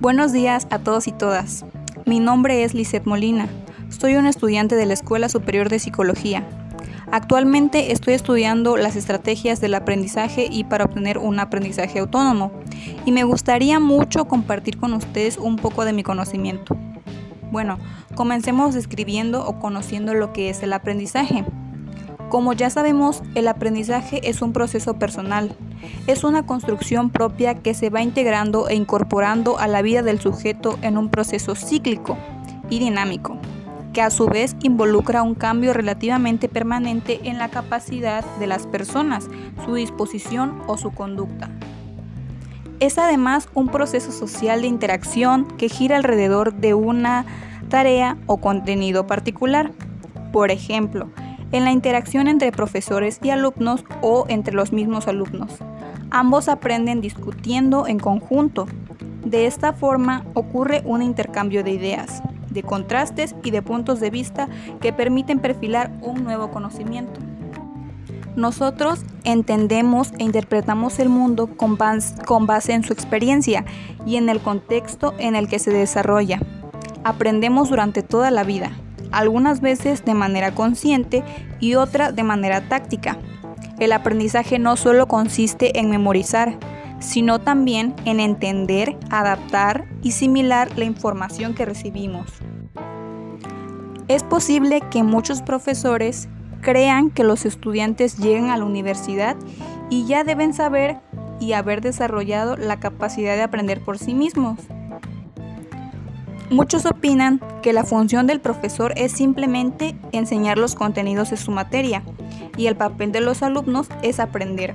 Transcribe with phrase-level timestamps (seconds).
[0.00, 1.64] Buenos días a todos y todas.
[2.06, 3.48] Mi nombre es Lisette Molina.
[3.88, 6.48] Soy una estudiante de la Escuela Superior de Psicología.
[7.10, 12.52] Actualmente estoy estudiando las estrategias del aprendizaje y para obtener un aprendizaje autónomo.
[13.06, 16.76] Y me gustaría mucho compartir con ustedes un poco de mi conocimiento.
[17.50, 17.80] Bueno,
[18.14, 21.44] comencemos describiendo o conociendo lo que es el aprendizaje.
[22.28, 25.56] Como ya sabemos, el aprendizaje es un proceso personal.
[26.06, 30.78] Es una construcción propia que se va integrando e incorporando a la vida del sujeto
[30.82, 32.16] en un proceso cíclico
[32.70, 33.36] y dinámico,
[33.92, 39.28] que a su vez involucra un cambio relativamente permanente en la capacidad de las personas,
[39.64, 41.50] su disposición o su conducta.
[42.80, 47.26] Es además un proceso social de interacción que gira alrededor de una
[47.68, 49.72] tarea o contenido particular.
[50.32, 51.10] Por ejemplo,
[51.50, 55.58] en la interacción entre profesores y alumnos o entre los mismos alumnos.
[56.10, 58.66] Ambos aprenden discutiendo en conjunto.
[59.24, 64.48] De esta forma ocurre un intercambio de ideas, de contrastes y de puntos de vista
[64.80, 67.20] que permiten perfilar un nuevo conocimiento.
[68.36, 73.64] Nosotros entendemos e interpretamos el mundo con, base en su experiencia
[74.06, 76.38] y en el contexto en el que se desarrolla.
[77.02, 78.70] Aprendemos durante toda la vida,
[79.10, 81.24] algunas veces de manera consciente
[81.58, 83.18] y otra de manera táctica.
[83.78, 86.58] El aprendizaje no solo consiste en memorizar,
[86.98, 92.30] sino también en entender, adaptar y similar la información que recibimos.
[94.08, 96.28] Es posible que muchos profesores
[96.60, 99.36] crean que los estudiantes llegan a la universidad
[99.90, 100.96] y ya deben saber
[101.40, 104.58] y haber desarrollado la capacidad de aprender por sí mismos.
[106.50, 112.02] Muchos opinan que la función del profesor es simplemente enseñar los contenidos de su materia
[112.56, 114.74] y el papel de los alumnos es aprender.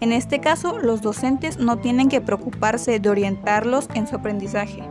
[0.00, 4.82] En este caso, los docentes no tienen que preocuparse de orientarlos en su aprendizaje.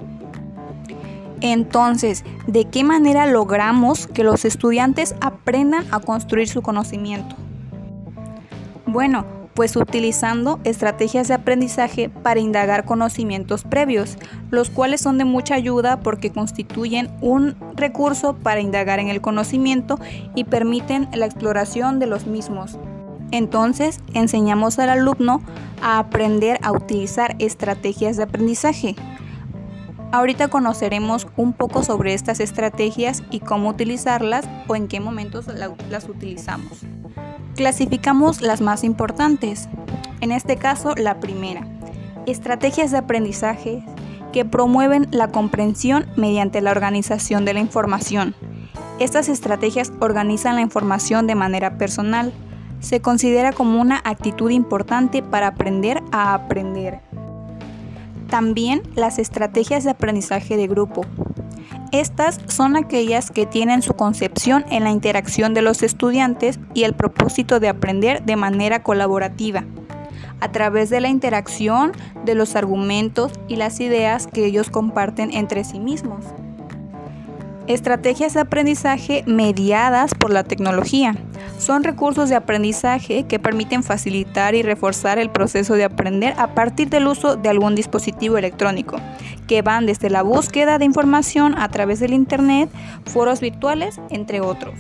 [1.39, 7.36] Entonces, ¿de qué manera logramos que los estudiantes aprendan a construir su conocimiento?
[8.86, 14.17] Bueno, pues utilizando estrategias de aprendizaje para indagar conocimientos previos,
[14.50, 20.00] los cuales son de mucha ayuda porque constituyen un recurso para indagar en el conocimiento
[20.36, 22.78] y permiten la exploración de los mismos.
[23.32, 25.42] Entonces, enseñamos al alumno
[25.82, 28.95] a aprender a utilizar estrategias de aprendizaje.
[30.12, 35.48] Ahorita conoceremos un poco sobre estas estrategias y cómo utilizarlas o en qué momentos
[35.89, 36.82] las utilizamos.
[37.61, 39.70] Clasificamos las más importantes.
[40.20, 41.61] En este caso, la primera.
[42.26, 43.83] Estrategias de aprendizaje
[44.33, 48.33] que promueven la comprensión mediante la organización de la información.
[49.00, 52.33] Estas estrategias organizan la información de manera personal.
[52.80, 57.02] Se considera como una actitud importante para aprender a aprender.
[58.27, 61.05] También las estrategias de aprendizaje de grupo.
[61.91, 66.93] Estas son aquellas que tienen su concepción en la interacción de los estudiantes y el
[66.93, 69.65] propósito de aprender de manera colaborativa,
[70.39, 71.91] a través de la interacción
[72.23, 76.23] de los argumentos y las ideas que ellos comparten entre sí mismos.
[77.67, 81.15] Estrategias de aprendizaje mediadas por la tecnología.
[81.61, 86.89] Son recursos de aprendizaje que permiten facilitar y reforzar el proceso de aprender a partir
[86.89, 88.98] del uso de algún dispositivo electrónico,
[89.45, 92.71] que van desde la búsqueda de información a través del Internet,
[93.05, 94.73] foros virtuales, entre otros.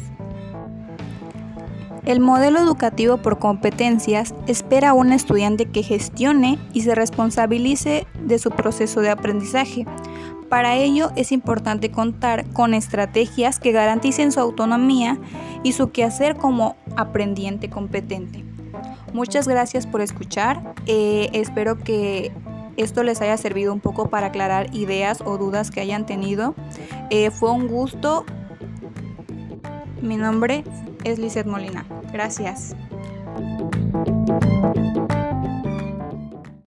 [2.03, 8.39] El modelo educativo por competencias espera a un estudiante que gestione y se responsabilice de
[8.39, 9.85] su proceso de aprendizaje,
[10.51, 15.17] para ello es importante contar con estrategias que garanticen su autonomía
[15.63, 18.43] y su quehacer como aprendiente competente.
[19.13, 20.73] Muchas gracias por escuchar.
[20.85, 22.31] Eh, espero que
[22.77, 26.55] esto les haya servido un poco para aclarar ideas o dudas que hayan tenido.
[27.09, 28.25] Eh, fue un gusto.
[30.01, 30.63] Mi nombre
[31.03, 31.85] es Lizeth Molina.
[32.11, 32.75] Gracias.